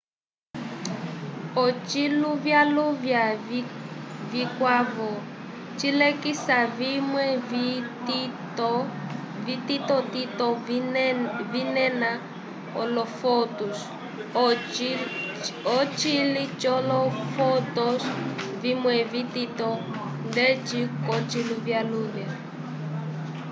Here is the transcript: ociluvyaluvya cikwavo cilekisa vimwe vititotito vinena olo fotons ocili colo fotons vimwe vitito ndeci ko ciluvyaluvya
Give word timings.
ociluvyaluvya 1.63 3.23
cikwavo 4.29 5.09
cilekisa 5.77 6.57
vimwe 6.77 7.25
vititotito 9.45 10.47
vinena 11.51 12.11
olo 12.81 13.03
fotons 13.17 13.79
ocili 15.77 16.43
colo 16.61 16.99
fotons 17.33 18.03
vimwe 18.61 18.95
vitito 19.11 19.69
ndeci 20.29 20.79
ko 21.05 21.13
ciluvyaluvya 21.29 22.27